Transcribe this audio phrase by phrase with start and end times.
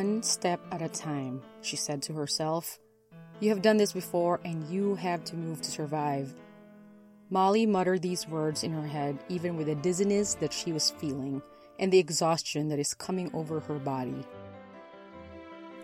[0.00, 2.78] One step at a time, she said to herself.
[3.38, 6.32] You have done this before, and you have to move to survive.
[7.28, 11.42] Molly muttered these words in her head, even with the dizziness that she was feeling
[11.78, 14.24] and the exhaustion that is coming over her body.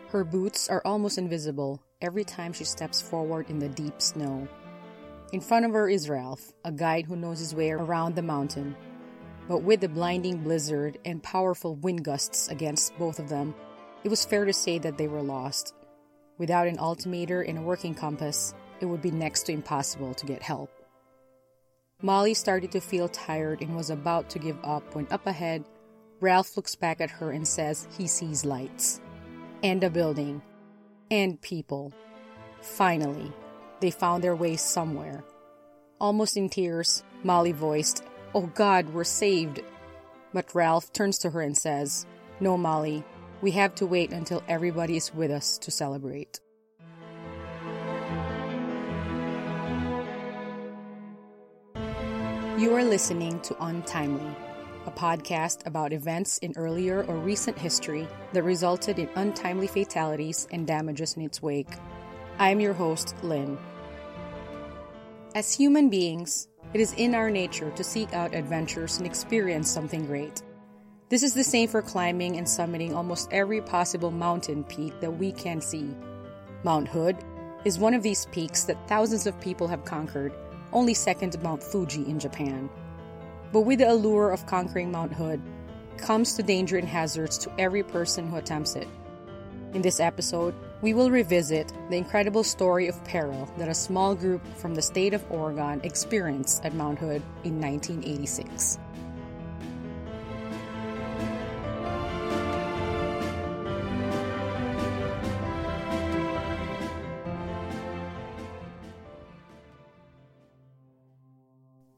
[0.08, 4.48] Her boots are almost invisible every time she steps forward in the deep snow.
[5.30, 8.76] In front of her is Ralph, a guide who knows his way around the mountain.
[9.46, 13.54] But with the blinding blizzard and powerful wind gusts against both of them,
[14.06, 15.74] it was fair to say that they were lost.
[16.38, 20.44] Without an altimeter and a working compass, it would be next to impossible to get
[20.44, 20.70] help.
[22.02, 25.64] Molly started to feel tired and was about to give up when up ahead,
[26.20, 29.00] Ralph looks back at her and says he sees lights.
[29.64, 30.40] And a building.
[31.10, 31.92] And people.
[32.60, 33.32] Finally,
[33.80, 35.24] they found their way somewhere.
[36.00, 38.04] Almost in tears, Molly voiced,
[38.36, 39.62] Oh God, we're saved.
[40.32, 42.06] But Ralph turns to her and says,
[42.38, 43.04] No, Molly,
[43.42, 46.40] we have to wait until everybody is with us to celebrate.
[52.58, 54.34] You are listening to Untimely,
[54.86, 60.66] a podcast about events in earlier or recent history that resulted in untimely fatalities and
[60.66, 61.68] damages in its wake.
[62.38, 63.58] I am your host, Lynn.
[65.34, 70.06] As human beings, it is in our nature to seek out adventures and experience something
[70.06, 70.42] great.
[71.08, 75.30] This is the same for climbing and summiting almost every possible mountain peak that we
[75.30, 75.94] can see.
[76.64, 77.16] Mount Hood
[77.64, 80.32] is one of these peaks that thousands of people have conquered,
[80.72, 82.68] only second to Mount Fuji in Japan.
[83.52, 85.40] But with the allure of conquering Mount Hood
[85.96, 88.88] comes the danger and hazards to every person who attempts it.
[89.74, 94.44] In this episode, we will revisit the incredible story of peril that a small group
[94.56, 98.80] from the state of Oregon experienced at Mount Hood in 1986.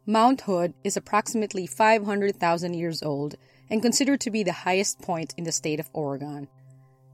[0.08, 3.34] Mount Hood is approximately 500,000 years old
[3.68, 6.48] and considered to be the highest point in the state of Oregon.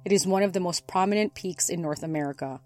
[0.05, 2.61] It is one of the most prominent peaks in North America.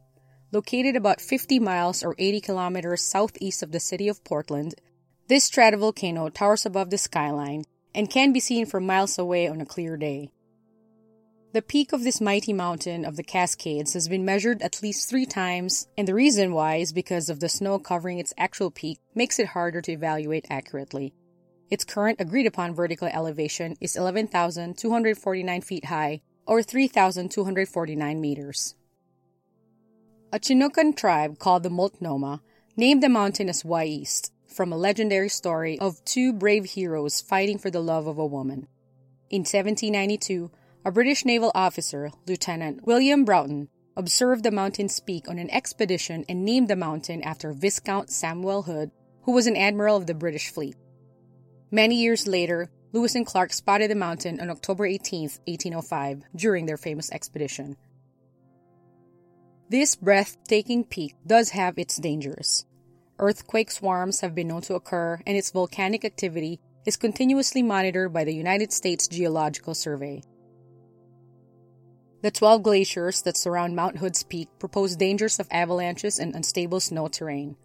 [0.53, 4.75] Located about 50 miles or 80 kilometers southeast of the city of Portland,
[5.29, 7.65] this stratovolcano towers above the skyline
[7.95, 10.31] and can be seen from miles away on a clear day.
[11.51, 15.25] The peak of this mighty mountain of the Cascades has been measured at least three
[15.25, 19.39] times, and the reason why is because of the snow covering its actual peak makes
[19.39, 21.15] it harder to evaluate accurately.
[21.71, 28.75] Its current agreed upon vertical elevation is 11,249 feet high, or 3,249 meters.
[30.31, 32.43] A Chinookan tribe called the Multnomah
[32.77, 37.71] named the mountain as Wyeast, from a legendary story of two brave heroes fighting for
[37.71, 38.69] the love of a woman.
[39.31, 40.51] In 1792,
[40.85, 46.45] a British naval officer, Lieutenant William Broughton, observed the mountain's peak on an expedition and
[46.45, 48.91] named the mountain after Viscount Samuel Hood,
[49.23, 50.77] who was an admiral of the British fleet.
[51.71, 56.79] Many years later, Lewis and Clark spotted the mountain on October 18, 1805, during their
[56.79, 57.77] famous expedition.
[59.69, 62.65] This breathtaking peak does have its dangers.
[63.19, 68.25] Earthquake swarms have been known to occur, and its volcanic activity is continuously monitored by
[68.25, 70.23] the United States Geological Survey.
[72.21, 77.07] The 12 glaciers that surround Mount Hood's peak propose dangers of avalanches and unstable snow
[77.07, 77.57] terrain.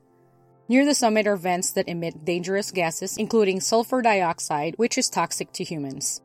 [0.69, 5.51] Near the summit are vents that emit dangerous gases, including sulfur dioxide, which is toxic
[5.53, 6.21] to humans.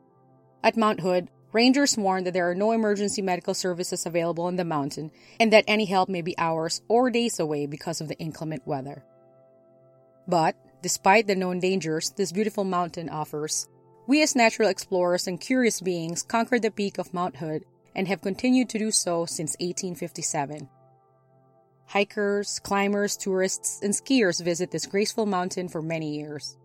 [0.63, 4.63] At Mount Hood, rangers warn that there are no emergency medical services available on the
[4.63, 5.09] mountain
[5.39, 9.03] and that any help may be hours or days away because of the inclement weather.
[10.27, 13.67] But, despite the known dangers this beautiful mountain offers,
[14.05, 17.65] we as natural explorers and curious beings conquered the peak of Mount Hood
[17.95, 20.69] and have continued to do so since 1857.
[21.87, 26.55] Hikers, climbers, tourists, and skiers visit this graceful mountain for many years.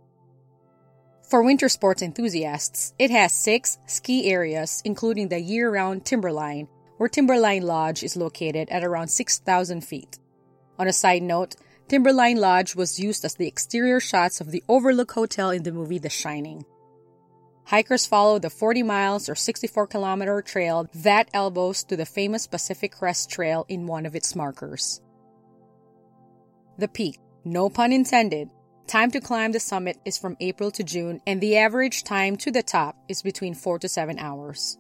[1.23, 6.69] For winter sports enthusiasts, it has six ski areas, including the year round Timberline,
[6.99, 10.19] where Timberline Lodge is located at around 6,000 feet.
[10.79, 11.57] On a side note,
[11.89, 15.99] Timberline Lodge was used as the exterior shots of the Overlook Hotel in the movie
[15.99, 16.65] The Shining.
[17.67, 22.93] Hikers follow the 40 miles or 64 kilometer trail that elbows to the famous Pacific
[22.93, 25.01] Crest Trail in one of its markers.
[26.77, 28.51] The peak, no pun intended,
[28.87, 32.51] time to climb the summit is from April to June, and the average time to
[32.51, 34.77] the top is between 4 to 7 hours.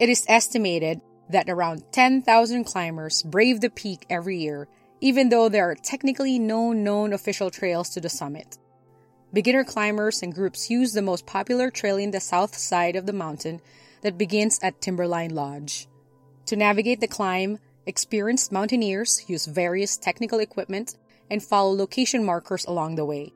[0.00, 1.00] It is estimated
[1.30, 4.66] that around 10,000 climbers brave the peak every year,
[5.00, 8.58] even though there are technically no known official trails to the summit.
[9.32, 13.12] Beginner climbers and groups use the most popular trail in the south side of the
[13.12, 13.60] mountain
[14.00, 15.86] that begins at Timberline Lodge.
[16.46, 20.96] To navigate the climb, experienced mountaineers use various technical equipment
[21.30, 23.34] and follow location markers along the way.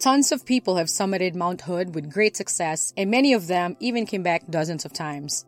[0.00, 4.06] Tons of people have summited Mount Hood with great success, and many of them even
[4.06, 5.46] came back dozens of times.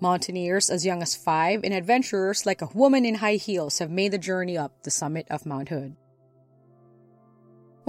[0.00, 4.12] Mountaineers as young as five and adventurers like a woman in high heels have made
[4.12, 5.96] the journey up the summit of Mount Hood.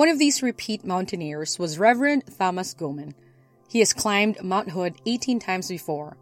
[0.01, 3.13] One of these repeat mountaineers was Reverend Thomas Goman.
[3.69, 6.17] He has climbed Mount Hood 18 times before.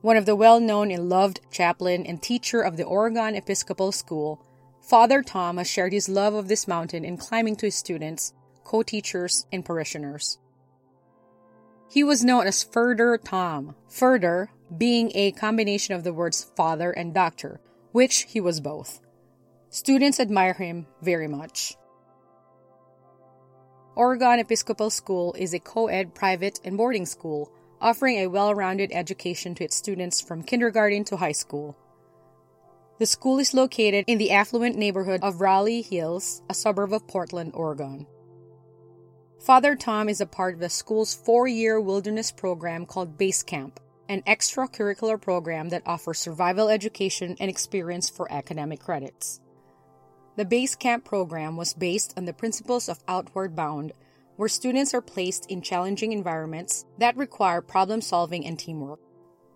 [0.00, 4.40] One of the well known and loved chaplain and teacher of the Oregon Episcopal School,
[4.80, 8.32] Father Tom has shared his love of this mountain in climbing to his students,
[8.64, 10.38] co teachers, and parishioners.
[11.90, 17.12] He was known as Furder Tom, Furder being a combination of the words father and
[17.12, 17.60] doctor,
[17.90, 19.00] which he was both.
[19.68, 21.76] Students admire him very much.
[23.94, 28.90] Oregon Episcopal School is a co ed private and boarding school, offering a well rounded
[28.90, 31.76] education to its students from kindergarten to high school.
[32.98, 37.52] The school is located in the affluent neighborhood of Raleigh Hills, a suburb of Portland,
[37.54, 38.06] Oregon.
[39.38, 43.78] Father Tom is a part of the school's four year wilderness program called Base Camp,
[44.08, 49.41] an extracurricular program that offers survival education and experience for academic credits.
[50.34, 53.92] The Base Camp program was based on the principles of Outward Bound,
[54.36, 59.00] where students are placed in challenging environments that require problem solving and teamwork.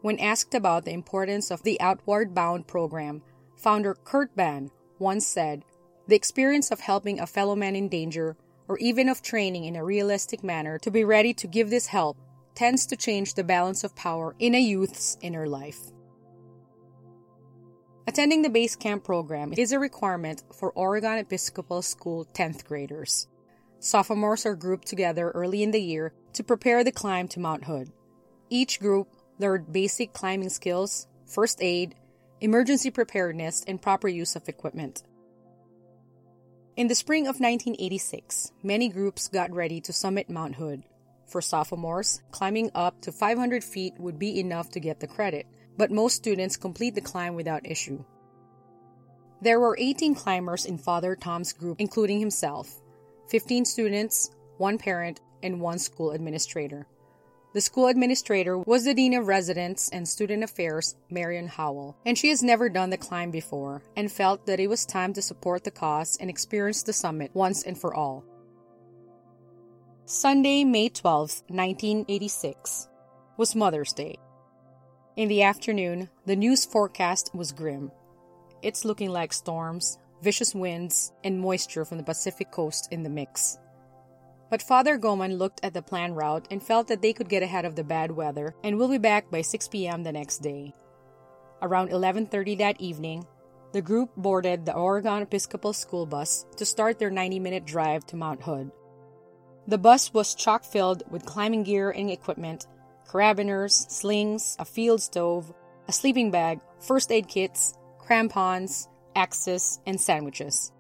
[0.02, 3.22] When asked about the importance of the Outward Bound program,
[3.56, 5.64] founder Kurt Hahn once said,
[6.08, 8.36] The experience of helping a fellow man in danger,
[8.68, 12.18] or even of training in a realistic manner to be ready to give this help,
[12.54, 15.90] tends to change the balance of power in a youth's inner life.
[18.08, 23.26] Attending the base camp program is a requirement for Oregon Episcopal School 10th graders.
[23.80, 27.90] Sophomores are grouped together early in the year to prepare the climb to Mount Hood.
[28.48, 29.08] Each group
[29.40, 31.96] learned basic climbing skills, first aid,
[32.40, 35.02] emergency preparedness, and proper use of equipment.
[36.76, 40.84] In the spring of 1986, many groups got ready to summit Mount Hood.
[41.26, 45.90] For sophomores, climbing up to 500 feet would be enough to get the credit but
[45.90, 48.04] most students complete the climb without issue.
[49.42, 52.80] There were 18 climbers in Father Tom's group, including himself
[53.28, 56.86] 15 students, one parent, and one school administrator.
[57.52, 62.28] The school administrator was the Dean of Residence and Student Affairs, Marion Horwell, and she
[62.28, 65.70] has never done the climb before and felt that it was time to support the
[65.70, 68.24] cause and experience the summit once and for all.
[70.04, 72.88] Sunday, May 12, 1986,
[73.38, 74.18] was Mother's Day.
[75.16, 77.90] In the afternoon, the news forecast was grim.
[78.60, 83.56] It's looking like storms, vicious winds, and moisture from the Pacific coast in the mix.
[84.50, 87.64] But Father Goman looked at the planned route and felt that they could get ahead
[87.64, 90.02] of the bad weather and will be back by 6 p.m.
[90.02, 90.74] the next day.
[91.62, 93.24] Around 11:30 that evening,
[93.72, 98.42] the group boarded the Oregon Episcopal School bus to start their 90-minute drive to Mount
[98.42, 98.70] Hood.
[99.66, 102.66] The bus was chock-filled with climbing gear and equipment
[103.08, 105.52] carabiners, slings, a field stove,
[105.88, 110.72] a sleeping bag, first aid kits, crampons, axes, and sandwiches.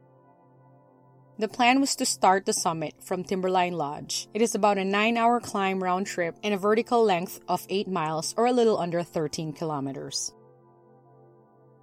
[1.38, 4.26] The plan was to start the summit from Timberline Lodge.
[4.32, 7.88] It is about a 9 hour climb round trip and a vertical length of 8
[7.88, 10.32] miles or a little under 13 kilometers.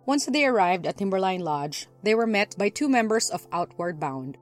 [0.05, 4.38] Once they arrived at Timberline Lodge, they were met by two members of Outward Bound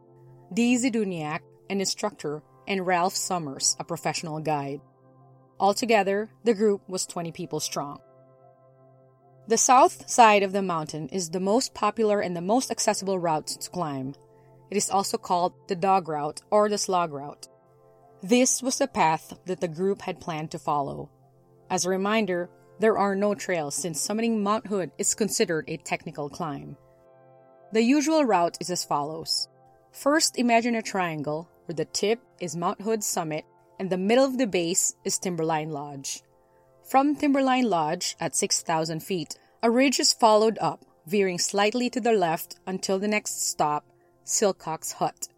[0.54, 4.82] Dee Zduniak, an instructor, and Ralph Summers, a professional guide.
[5.62, 8.00] Altogether, the group was 20 people strong.
[9.48, 13.46] The south side of the mountain is the most popular and the most accessible route
[13.46, 14.16] to climb.
[14.72, 17.48] It is also called the dog route or the slog route.
[18.24, 21.12] This was the path that the group had planned to follow.
[21.70, 22.50] As a reminder,
[22.80, 26.76] there are no trails since summiting Mount Hood is considered a technical climb.
[27.72, 29.48] The usual route is as follows.
[29.92, 33.46] First, imagine a triangle where the tip is Mount Hood's summit
[33.82, 36.22] and the middle of the base is Timberline Lodge.
[36.84, 42.12] From Timberline Lodge, at 6,000 feet, A ridge is followed up, veering slightly to the
[42.12, 43.84] left until the next stop,
[44.24, 45.30] Silcox Hut.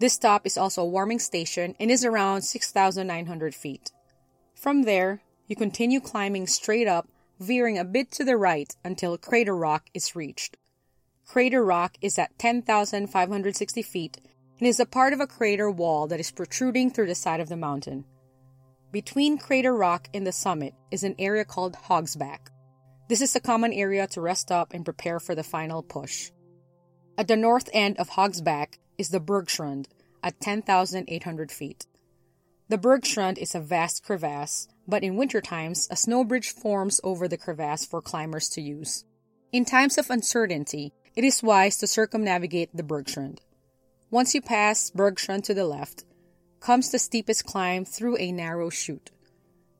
[0.00, 3.90] This stop is also a warming station and is around 6,900 feet.
[4.54, 7.08] From there, you continue climbing straight up,
[7.40, 10.58] veering a bit to the right until Crater Rock is reached.
[11.24, 14.20] Crater Rock is at 10,560 feet
[14.62, 17.48] and is a part of a crater wall that is protruding through the side of
[17.48, 18.04] the mountain.
[18.92, 22.46] Between Crater Rock and the summit is an area called Hogsback.
[23.08, 26.30] This is a common area to rest up and prepare for the final push.
[27.18, 29.86] At the north end of Hogsback is the Bergschrund
[30.22, 31.86] at 10,800 feet.
[32.68, 37.26] The Bergschrund is a vast crevasse, but in winter times, a snow bridge forms over
[37.26, 39.04] the crevasse for climbers to use.
[39.50, 43.40] In times of uncertainty, it is wise to circumnavigate the Bergschrund.
[44.12, 46.04] Once you pass Bergschrund to the left,
[46.60, 49.10] comes the steepest climb through a narrow chute.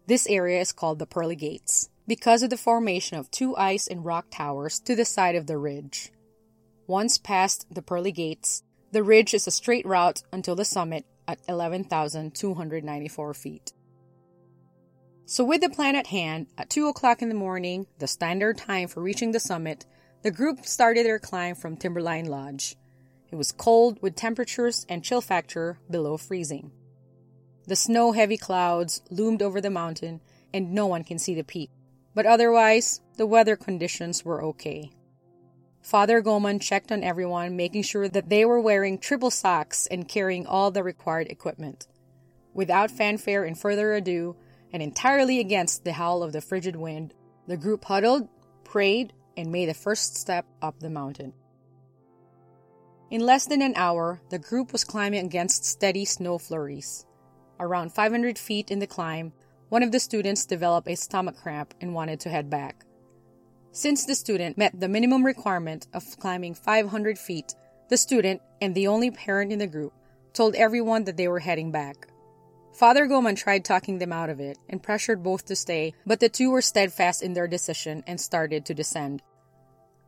[0.07, 4.07] This area is called the Pearly Gates because of the formation of two ice and
[4.07, 6.13] rock towers to the side of the ridge.
[6.87, 11.39] Once past the Pearly Gates, the ridge is a straight route until the summit at
[11.47, 13.75] 11,294 feet.
[15.27, 18.89] So, with the plan at hand, at 2 o'clock in the morning, the standard time
[18.89, 19.85] for reaching the summit,
[20.23, 22.77] the group started their climb from Timberline Lodge.
[23.33, 26.71] It was cold with temperatures and chill factor below freezing.
[27.67, 30.21] The snow heavy clouds loomed over the mountain,
[30.53, 31.71] and no one can see the peak.
[32.15, 34.91] But otherwise, the weather conditions were okay.
[35.81, 40.47] Father Goman checked on everyone, making sure that they were wearing triple socks and carrying
[40.47, 41.87] all the required equipment.
[42.53, 44.37] Without fanfare and further ado,
[44.75, 47.15] and entirely against the howl of the frigid wind,
[47.47, 48.29] the group huddled,
[48.63, 51.33] prayed, and made the first step up the mountain.
[53.13, 57.05] In less than an hour, the group was climbing against steady snow flurries.
[57.61, 59.35] Around 500 feet in the climb,
[59.69, 62.87] one of the students developed a stomach cramp and wanted to head back.
[63.71, 67.55] Since the student met the minimum requirement of climbing 500 feet,
[67.91, 69.93] the student, and the only parent in the group,
[70.33, 72.09] told everyone that they were heading back.
[72.73, 76.31] Father Goman tried talking them out of it and pressured both to stay, but the
[76.31, 79.23] two were steadfast in their decision and started to descend.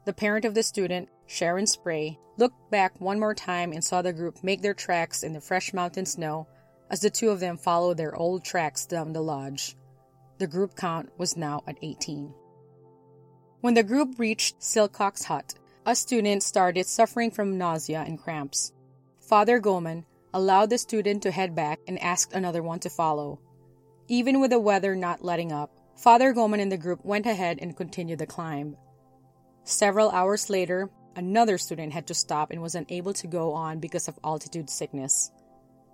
[0.04, 4.12] The parent of the student, Sharon Spray, looked back one more time and saw the
[4.12, 6.46] group make their tracks in the fresh mountain snow
[6.90, 9.76] as the two of them followed their old tracks down the lodge.
[10.38, 12.34] The group count was now at 18.
[13.61, 15.54] When the group reached Silcox Hut,
[15.87, 18.73] a student started suffering from nausea and cramps.
[19.20, 23.40] Father Goman allowed the student to head back and asked another one to follow.
[24.08, 27.76] Even with the weather not letting up, Father Goman and the group went ahead and
[27.76, 28.76] continued the climb.
[29.64, 34.09] Several hours later, another student had to stop and was unable to go on because
[34.09, 35.33] of altitude sickness.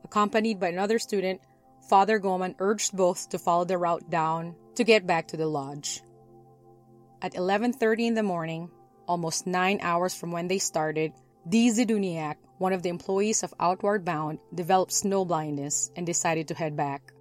[0.04, 1.40] Accompanied by another student,
[1.88, 6.02] Father Goman urged both to follow the route down to get back to the lodge.
[7.22, 8.70] At 11:30 in the morning,
[9.06, 11.12] almost 9 hours from when they started,
[11.48, 16.54] Dee Zduniak, one of the employees of Outward Bound, developed snow blindness and decided to
[16.54, 17.12] head back.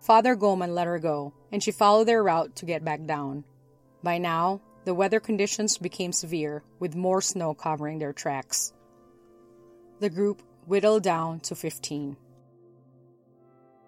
[0.00, 3.44] Father Goman let her go, and she followed their route to get back down.
[4.02, 8.72] By now, the weather conditions became severe, with more snow covering their tracks.
[10.00, 12.16] The group whittled down to 15.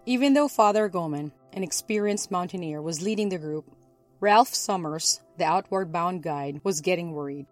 [0.05, 3.65] Even though Father Goman, an experienced mountaineer, was leading the group,
[4.19, 7.47] Ralph Summers, the outward bound guide, was getting worried.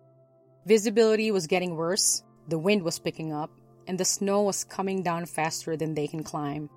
[0.65, 3.49] Visibility was getting worse, the wind was picking up,
[3.87, 6.69] and the snow was coming down faster than they can climb.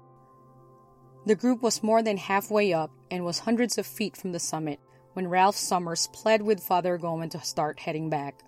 [1.27, 4.81] The group was more than halfway up and was hundreds of feet from the summit
[5.15, 8.43] when Ralph Summers pled with Father Goman to start heading back.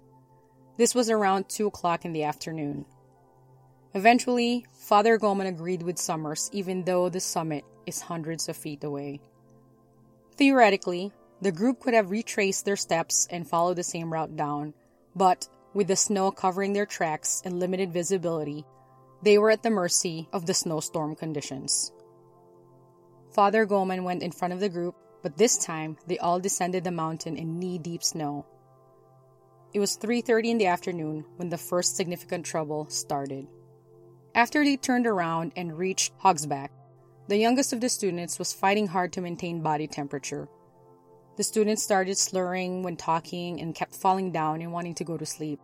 [0.76, 2.84] This was around 2 o'clock in the afternoon.
[3.94, 9.20] Eventually, Father Goman agreed with Summers, even though the summit is hundreds of feet away.
[10.36, 14.74] Theoretically, the group could have retraced their steps and followed the same route down,
[15.14, 18.66] but with the snow covering their tracks and limited visibility,
[19.22, 21.92] they were at the mercy of the snowstorm conditions.
[23.30, 24.94] Father Goman went in front of the group,
[25.26, 28.46] but this time they all descended the mountain in knee-deep snow.
[29.74, 33.48] It was 3:30 in the afternoon when the first significant trouble started.
[34.36, 36.68] After they turned around and reached Hogsback,
[37.26, 40.46] the youngest of the students was fighting hard to maintain body temperature.
[41.34, 45.26] The student started slurring when talking and kept falling down and wanting to go to
[45.26, 45.58] sleep.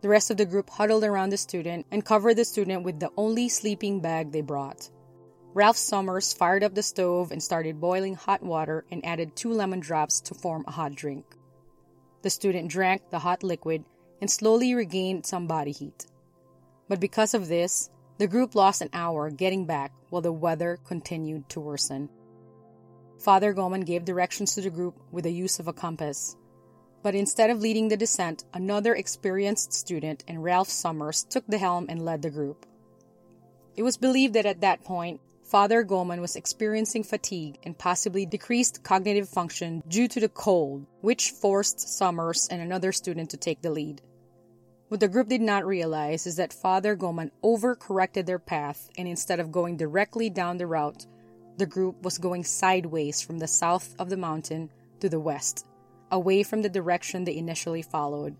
[0.00, 3.12] The rest of the group huddled around the student and covered the student with the
[3.18, 4.88] only sleeping bag they brought.
[5.54, 9.80] Ralph Summers fired up the stove and started boiling hot water and added two lemon
[9.80, 11.26] drops to form a hot drink.
[12.22, 13.84] The student drank the hot liquid
[14.22, 16.06] and slowly regained some body heat.
[16.88, 21.50] But because of this, the group lost an hour getting back while the weather continued
[21.50, 22.08] to worsen.
[23.18, 26.34] Father Goman gave directions to the group with the use of a compass.
[27.02, 31.86] But instead of leading the descent, another experienced student and Ralph Summers took the helm
[31.90, 32.64] and led the group.
[33.76, 35.20] It was believed that at that point,
[35.52, 41.32] Father Goman was experiencing fatigue and possibly decreased cognitive function due to the cold, which
[41.32, 44.00] forced Summers and another student to take the lead.
[44.88, 49.40] What the group did not realize is that Father Goman overcorrected their path, and instead
[49.40, 51.04] of going directly down the route,
[51.58, 55.66] the group was going sideways from the south of the mountain to the west,
[56.10, 58.36] away from the direction they initially followed.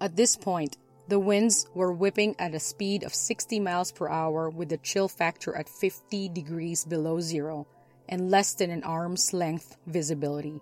[0.00, 0.76] At this point,
[1.12, 5.08] the winds were whipping at a speed of 60 miles per hour with the chill
[5.08, 7.66] factor at 50 degrees below zero
[8.08, 10.58] and less than an arm's length visibility.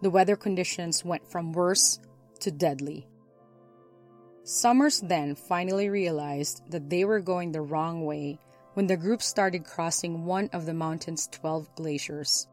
[0.00, 1.98] The weather conditions went from worse
[2.38, 3.08] to deadly.
[4.44, 8.38] Summers then finally realized that they were going the wrong way
[8.74, 12.46] when the group started crossing one of the mountain's 12 glaciers.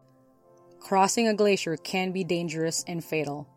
[0.79, 3.47] Crossing a glacier can be dangerous and fatal.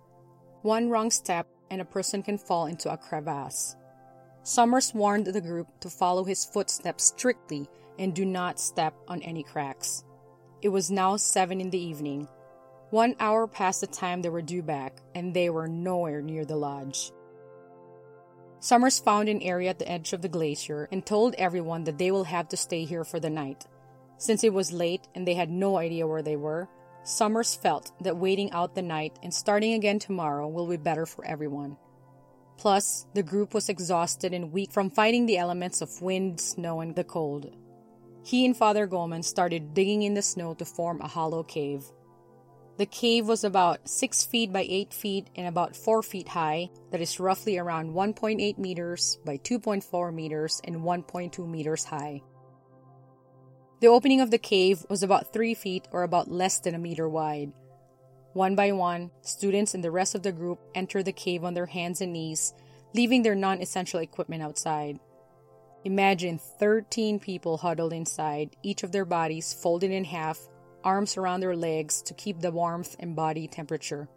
[0.60, 3.76] One wrong step and a person can fall into a crevasse.
[4.42, 9.42] Summers warned the group to follow his footsteps strictly and do not step on any
[9.42, 10.04] cracks.
[10.62, 12.28] It was now 7 in the evening.
[12.90, 16.56] One hour past the time they were due back, and they were nowhere near the
[16.56, 17.12] lodge.
[18.60, 22.10] Summers found an area at the edge of the glacier and told everyone that they
[22.10, 23.66] will have to stay here for the night.
[24.16, 26.68] Since it was late and they had no idea where they were,
[27.04, 31.24] Summers felt that waiting out the night and starting again tomorrow will be better for
[31.24, 31.76] everyone.
[32.58, 36.96] Plus, the group was exhausted and weak from fighting the elements of wind, snow, and
[36.96, 37.54] the cold.
[38.24, 41.84] He and Father Goman started digging in the snow to form a hollow cave.
[42.76, 47.00] The cave was about 6 feet by 8 feet and about 4 feet high, that
[47.00, 52.22] is roughly around 1.8 meters by 2.4 meters and 1.2 meters high.
[53.80, 57.08] The opening of the cave was about 3 feet or about less than a meter
[57.08, 57.52] wide.
[58.32, 61.66] One by one, students and the rest of the group entered the cave on their
[61.66, 62.54] hands and knees,
[62.92, 64.98] leaving their non essential equipment outside.
[65.84, 70.40] Imagine 13 people huddled inside, each of their bodies folded in half
[70.82, 74.08] arms around their legs to keep the warmth and body temperature.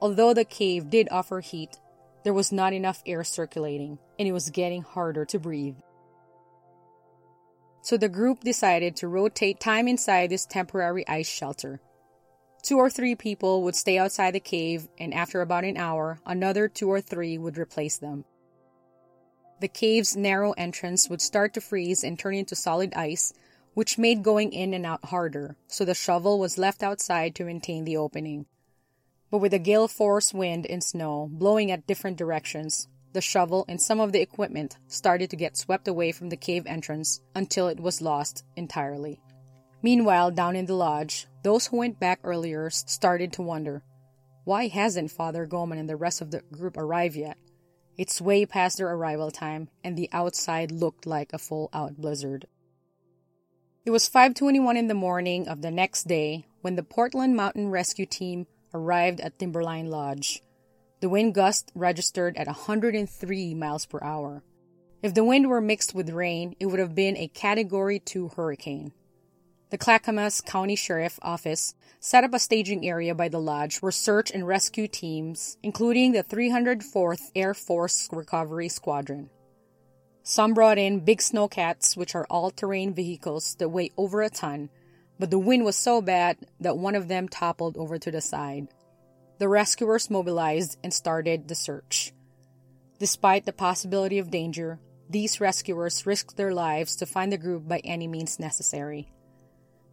[0.00, 1.78] Although the cave did offer heat,
[2.24, 5.76] there was not enough air circulating, and it was getting harder to breathe.
[7.82, 11.80] So the group decided to rotate time inside this temporary ice shelter.
[12.62, 16.68] Two or three people would stay outside the cave, and after about an hour, another
[16.68, 18.24] two or three would replace them.
[19.60, 23.34] The cave's narrow entrance would start to freeze and turn into solid ice
[23.74, 27.84] which made going in and out harder, so the shovel was left outside to maintain
[27.84, 28.46] the opening.
[29.30, 33.80] But with a gale force wind and snow blowing at different directions, the shovel and
[33.80, 37.80] some of the equipment started to get swept away from the cave entrance until it
[37.80, 39.20] was lost entirely.
[39.82, 43.82] Meanwhile, down in the lodge, those who went back earlier started to wonder
[44.44, 47.38] why hasn't Father Goman and the rest of the group arrived yet?
[47.96, 52.46] It's way past their arrival time, and the outside looked like a full out blizzard.
[53.84, 58.06] It was 5:21 in the morning of the next day when the Portland Mountain Rescue
[58.06, 60.42] Team arrived at Timberline Lodge.
[61.02, 64.44] The wind gust registered at 103 miles per hour.
[65.02, 68.92] If the wind were mixed with rain, it would have been a Category 2 hurricane.
[69.70, 74.30] The Clackamas County Sheriff Office set up a staging area by the lodge where search
[74.30, 79.28] and rescue teams, including the 304th Air Force Recovery Squadron,
[80.22, 84.70] some brought in big snowcats, which are all terrain vehicles that weigh over a ton,
[85.18, 88.68] but the wind was so bad that one of them toppled over to the side.
[89.42, 92.12] The rescuers mobilized and started the search.
[93.00, 94.78] Despite the possibility of danger,
[95.10, 99.10] these rescuers risked their lives to find the group by any means necessary.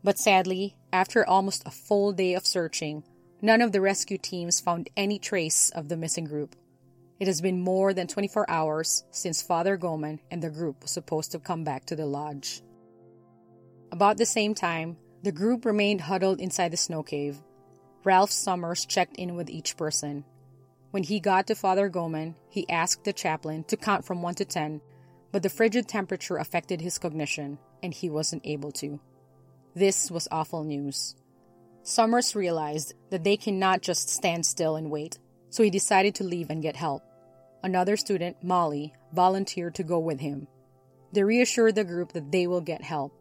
[0.04, 3.04] But sadly, after almost a full day of searching,
[3.42, 6.56] none of the rescue teams found any trace of the missing group.
[7.20, 11.32] It has been more than 24 hours since Father Goman and the group was supposed
[11.32, 12.62] to come back to the lodge.
[13.92, 17.42] About the same time, the group remained huddled inside the snow cave.
[18.04, 20.24] Ralph Summers checked in with each person.
[20.92, 24.46] When he got to Father Goman, he asked the chaplain to count from 1 to
[24.46, 24.82] 10,
[25.32, 29.00] but the frigid temperature affected his cognition, and he wasn't able to.
[29.76, 31.16] This was awful news.
[31.84, 36.50] Summers realized that they cannot just stand still and wait, so he decided to leave
[36.50, 37.04] and get help.
[37.62, 40.48] Another student, Molly, volunteered to go with him.
[41.12, 43.14] They reassured the group that they will get help.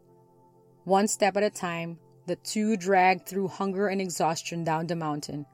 [0.85, 5.47] One step at a time, the two dragged through hunger and exhaustion down the mountain.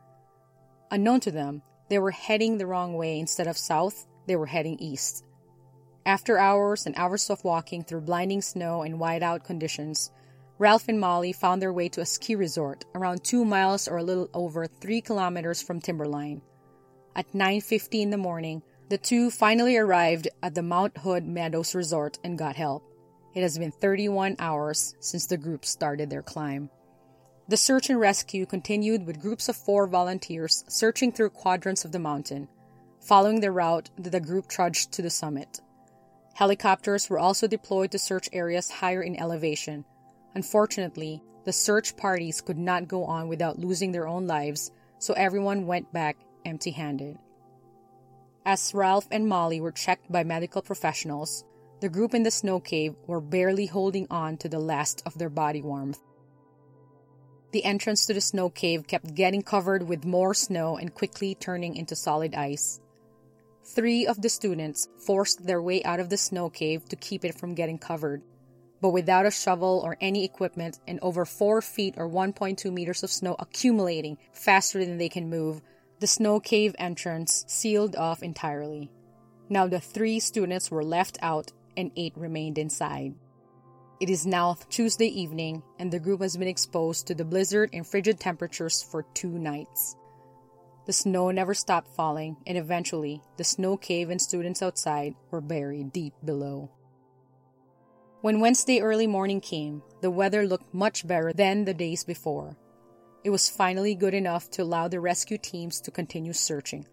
[0.92, 4.78] Unknown to them, they were heading the wrong way instead of south, they were heading
[4.80, 5.24] east.
[6.06, 10.12] After hours and hours of walking through blinding snow and whiteout conditions,
[10.58, 14.04] Ralph and Molly found their way to a ski resort around 2 miles or a
[14.04, 16.42] little over 3 kilometers from Timberline.
[17.16, 22.20] At 9:50 in the morning, the two finally arrived at the Mount Hood Meadows Resort
[22.22, 22.84] and got help.
[23.36, 26.70] It has been 31 hours since the group started their climb.
[27.50, 32.00] The search and rescue continued with groups of four volunteers searching through quadrants of the
[32.00, 32.48] mountain.
[33.02, 35.60] Following the route, that the group trudged to the summit.
[36.34, 39.84] Helicopters were also deployed to search areas higher in elevation.
[40.34, 45.68] Unfortunately, the search parties could not go on without losing their own lives, so everyone
[45.68, 47.18] went back empty handed.
[48.46, 51.44] As Ralph and Molly were checked by medical professionals,
[51.86, 55.30] the group in the snow cave were barely holding on to the last of their
[55.30, 56.00] body warmth.
[57.52, 61.76] The entrance to the snow cave kept getting covered with more snow and quickly turning
[61.76, 62.80] into solid ice.
[63.64, 67.38] Three of the students forced their way out of the snow cave to keep it
[67.38, 68.24] from getting covered,
[68.82, 73.12] but without a shovel or any equipment and over 4 feet or 1.2 meters of
[73.12, 75.62] snow accumulating faster than they can move,
[76.00, 78.90] the snow cave entrance sealed off entirely.
[79.50, 83.14] Now the three students were left out and eight remained inside.
[84.00, 87.88] It is now Tuesday evening, and the group has been exposed to the blizzard and
[87.88, 89.96] frigid temperatures for two nights.
[90.86, 95.94] The snow never stopped falling, and eventually, the snow cave and students outside were buried
[95.94, 96.70] deep below.
[98.22, 102.58] When Wednesday early morning came, the weather looked much better than the days before.
[103.24, 106.86] It was finally good enough to allow the rescue teams to continue searching.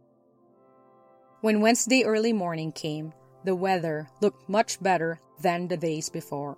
[1.40, 3.12] When Wednesday early morning came,
[3.44, 6.56] the weather looked much better than the days before.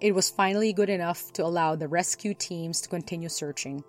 [0.00, 3.82] It was finally good enough to allow the rescue teams to continue searching.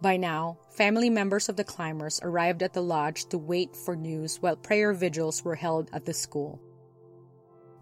[0.00, 4.40] By now, family members of the climbers arrived at the lodge to wait for news
[4.40, 6.60] while prayer vigils were held at the school.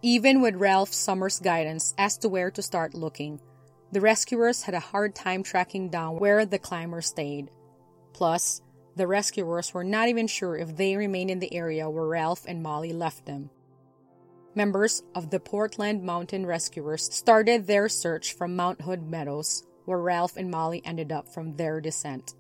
[0.00, 3.40] Even with Ralph Summers' guidance as to where to start looking,
[3.90, 7.50] the rescuers had a hard time tracking down where the climbers stayed.
[8.12, 8.61] Plus,
[8.96, 12.62] the rescuers were not even sure if they remained in the area where Ralph and
[12.62, 13.50] Molly left them.
[14.54, 20.37] Members of the Portland Mountain Rescuers started their search from Mount Hood Meadows, where Ralph
[20.37, 22.35] and Molly ended up from their descent.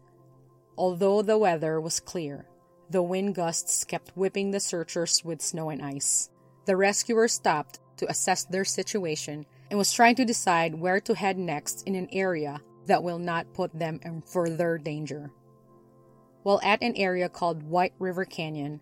[0.78, 2.46] Although the weather was clear,
[2.88, 6.30] the wind gusts kept whipping the searchers with snow and ice.
[6.66, 11.38] The rescuers stopped to assess their situation and was trying to decide where to head
[11.38, 15.30] next in an area that will not put them in further danger.
[16.44, 18.80] While at an area called White River Canyon,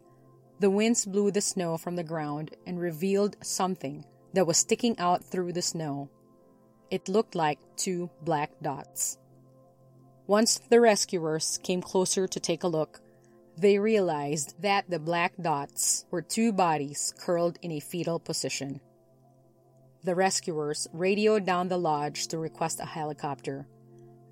[0.58, 5.24] the winds blew the snow from the ground and revealed something that was sticking out
[5.24, 6.10] through the snow.
[6.90, 9.16] It looked like two black dots.
[10.26, 13.00] Once the rescuers came closer to take a look,
[13.56, 18.80] they realized that the black dots were two bodies curled in a fetal position.
[20.02, 23.68] The rescuers radioed down the lodge to request a helicopter.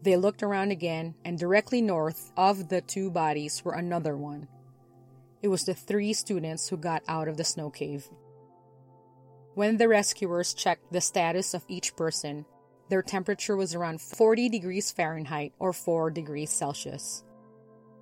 [0.02, 4.48] They looked around again, and directly north of the two bodies were another one.
[5.42, 8.08] It was the three students who got out of the snow cave.
[9.54, 12.46] When the rescuers checked the status of each person,
[12.88, 17.24] their temperature was around 40 degrees Fahrenheit or 4 degrees Celsius.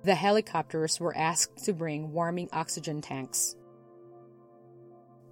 [0.03, 3.55] The helicopters were asked to bring warming oxygen tanks.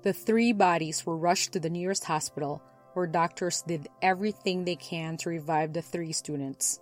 [0.03, 2.61] The three bodies were rushed to the nearest hospital
[2.97, 6.79] where doctors did everything they can to revive the three students.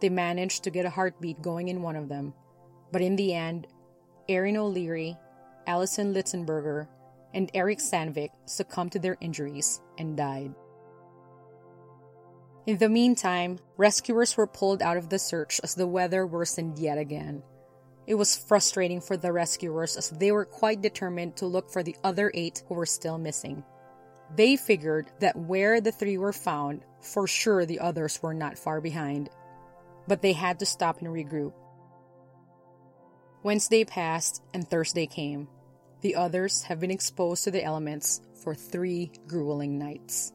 [0.00, 2.34] They managed to get a heartbeat going in one of them,
[2.90, 3.68] but in the end,
[4.28, 5.16] Erin O'Leary,
[5.68, 6.88] Allison Litzenberger,
[7.32, 10.52] and Eric Sandvik succumbed to their injuries and died.
[12.66, 16.98] In the meantime, rescuers were pulled out of the search as the weather worsened yet
[16.98, 17.44] again.
[18.08, 21.94] It was frustrating for the rescuers as they were quite determined to look for the
[22.02, 23.62] other eight who were still missing.
[24.36, 28.80] They figured that where the three were found, for sure the others were not far
[28.80, 29.30] behind.
[30.08, 31.52] But they had to stop and regroup.
[33.42, 35.48] Wednesday passed and Thursday came.
[36.00, 40.32] The others have been exposed to the elements for three grueling nights.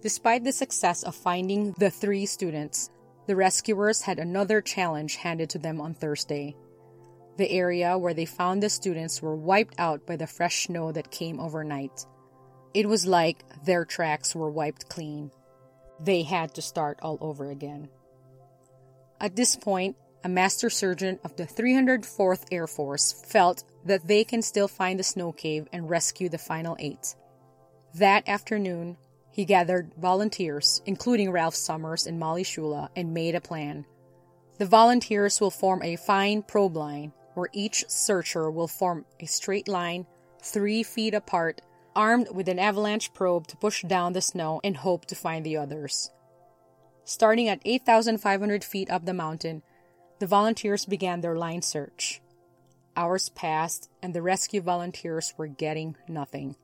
[0.00, 2.90] Despite the success of finding the three students,
[3.26, 6.56] the rescuers had another challenge handed to them on Thursday.
[7.36, 11.10] The area where they found the students were wiped out by the fresh snow that
[11.10, 12.06] came overnight.
[12.78, 15.32] It was like their tracks were wiped clean.
[15.98, 17.88] They had to start all over again.
[19.20, 24.42] At this point, a master surgeon of the 304th Air Force felt that they can
[24.42, 27.16] still find the snow cave and rescue the final eight.
[27.96, 28.96] That afternoon,
[29.32, 33.86] he gathered volunteers, including Ralph Summers and Molly Schula, and made a plan.
[34.58, 39.66] The volunteers will form a fine probe line where each searcher will form a straight
[39.66, 40.06] line,
[40.40, 41.60] three feet apart,
[41.98, 45.56] armed with an avalanche probe to push down the snow and hope to find the
[45.56, 46.12] others.
[47.04, 49.62] Starting at 8,500 feet up the mountain,
[50.20, 52.20] the volunteers began their line search.
[52.96, 56.54] Hours passed, and the rescue volunteers were getting nothing.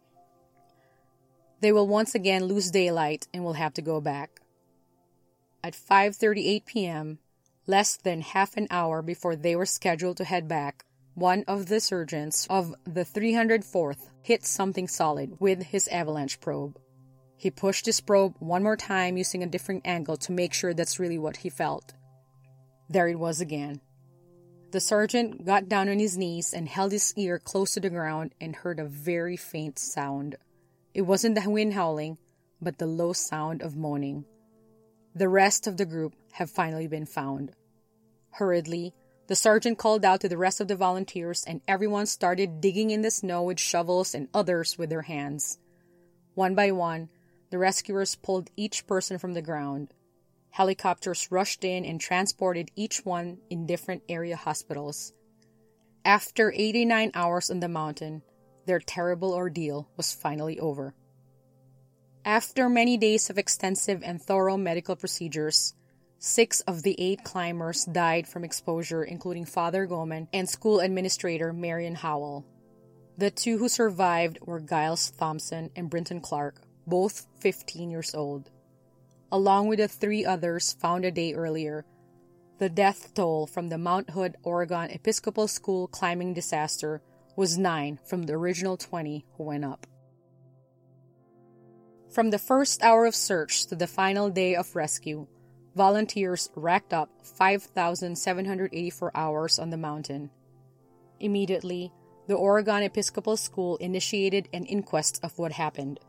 [1.61, 4.40] They will once again lose daylight and will have to go back.
[5.64, 7.18] At 5:38 p.m.,
[7.66, 11.81] less than half an hour before they were scheduled to head back, one of the
[11.81, 16.79] surgeons of the 304th hit something solid with his avalanche probe.
[17.37, 20.98] He pushed his probe one more time using a different angle to make sure that's
[20.98, 21.92] really what he felt.
[22.88, 23.81] There it was again.
[24.72, 28.35] The sergeant got down on his knees and held his ear close to the ground
[28.40, 30.37] and heard a very faint sound.
[30.94, 32.18] It wasn't the wind howling,
[32.61, 34.24] but the low sound of moaning.
[35.14, 37.53] The rest of the group have finally been found.
[38.31, 38.94] Hurriedly,
[39.26, 43.02] the sergeant called out to the rest of the volunteers, and everyone started digging in
[43.02, 45.58] the snow with shovels and others with their hands.
[46.34, 47.08] One by one,
[47.50, 49.94] the rescuers pulled each person from the ground.
[50.50, 55.12] Helicopters rushed in and transported each one in different area hospitals.
[56.04, 58.22] After 89 hours on the mountain,
[58.66, 60.94] their terrible ordeal was finally over.
[62.24, 65.74] After many days of extensive and thorough medical procedures,
[66.24, 71.96] six of the eight climbers died from exposure, including Father Goman and school administrator Marion
[71.96, 72.44] Horwell.
[73.18, 78.50] The two who survived were Giles Thompson and Brinton Clark, both 15 years old
[79.34, 81.84] along with the three others found a day earlier.
[82.58, 87.02] The death toll from the Mount Hood, Oregon Episcopal School climbing disaster
[87.34, 89.88] was nine from the original 20 who went up.
[92.12, 95.26] From the first hour of search to the final day of rescue,
[95.74, 100.30] volunteers racked up 5,784 hours on the mountain.
[101.20, 101.92] Immediately,
[102.26, 106.00] the Oregon Episcopal School initiated an inquest of what happened.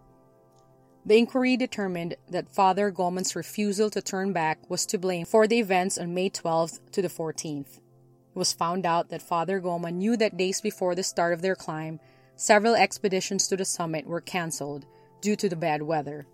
[1.06, 5.60] The inquiry determined that Father Goman's refusal to turn back was to blame for the
[5.60, 7.78] events on May 12th to the 14th.
[7.78, 11.56] It was found out that Father Goman knew that days before the start of their
[11.56, 12.00] climb,
[12.36, 14.86] several expeditions to the summit were cancelled
[15.22, 16.26] due to the bad weather.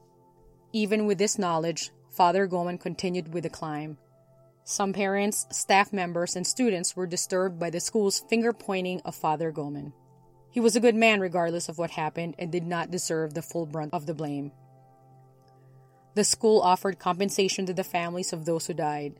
[0.74, 3.98] Even with this knowledge, Father Goman continued with the climb.
[4.66, 9.50] Some parents, staff members, and students were disturbed by the school's finger pointing of Father
[9.50, 9.94] Goman.
[10.52, 13.66] He was a good man regardless of what happened and did not deserve the full
[13.66, 14.52] brunt of the blame.
[16.14, 19.14] The school offered compensation to the families of those who died.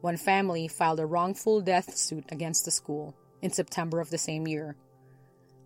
[0.00, 4.48] One family filed a wrongful death suit against the school in September of the same
[4.48, 4.74] year.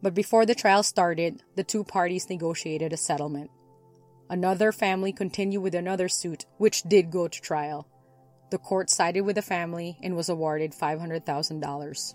[0.03, 3.51] But before the trial started, the two parties negotiated a settlement.
[4.29, 7.89] Another family continued with another suit, which did go to trial.
[8.51, 12.15] The court sided with the family and was awarded $500,000.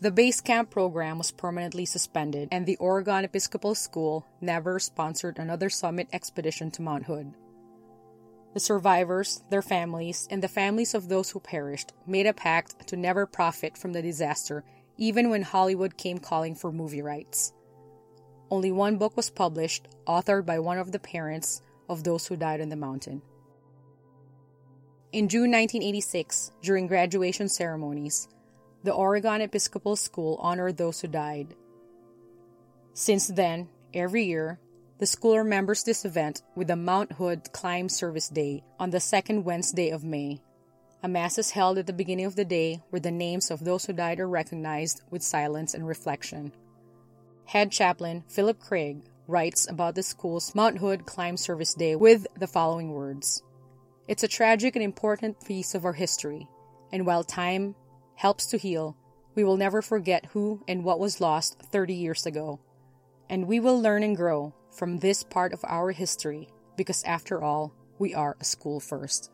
[0.00, 5.68] The base camp program was permanently suspended, and the Oregon Episcopal School never sponsored another
[5.68, 7.34] summit expedition to Mount Hood.
[8.54, 12.96] The survivors, their families, and the families of those who perished made a pact to
[12.96, 14.64] never profit from the disaster,
[14.96, 17.52] even when Hollywood came calling for movie rights.
[18.50, 22.60] Only one book was published, authored by one of the parents of those who died
[22.60, 23.22] on the mountain.
[25.12, 28.28] In June 1986, during graduation ceremonies,
[28.82, 31.54] the Oregon Episcopal School honored those who died.
[32.94, 34.58] Since then, every year,
[34.98, 39.44] the school remembers this event with the Mount Hood Climb Service Day on the second
[39.44, 40.42] Wednesday of May.
[41.02, 43.86] A mass is held at the beginning of the day where the names of those
[43.86, 46.52] who died are recognized with silence and reflection.
[47.50, 52.46] Head chaplain Philip Craig writes about the school's Mount Hood Climb Service Day with the
[52.46, 53.42] following words
[54.06, 56.46] It's a tragic and important piece of our history,
[56.92, 57.74] and while time
[58.14, 58.96] helps to heal,
[59.34, 62.60] we will never forget who and what was lost 30 years ago.
[63.28, 67.74] And we will learn and grow from this part of our history because, after all,
[67.98, 69.32] we are a school first.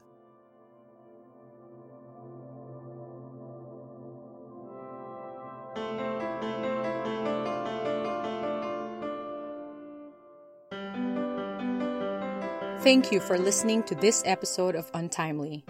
[12.86, 15.64] Thank you for listening to this episode of Untimely.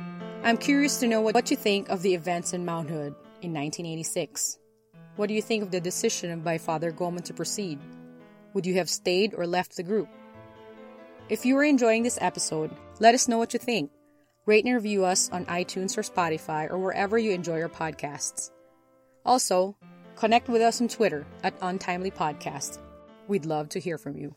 [0.44, 4.58] I'm curious to know what, you think of the events in Mount Hood in 1986.
[5.16, 7.78] What do you think of the decision by Father Goman to proceed?
[8.52, 10.10] Would you have stayed or left the group?
[11.30, 13.90] If you are enjoying this episode, let us know what you think.
[14.44, 18.50] Rate and review us on iTunes or Spotify or wherever you enjoy your podcasts.
[19.24, 19.74] Also,
[20.16, 22.78] connect with us on Twitter at Untimely Podcast.
[23.26, 24.36] We'd love to hear from you.